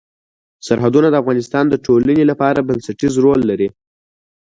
[0.67, 3.69] سرحدونه د افغانستان د ټولنې لپاره بنسټيز رول لري.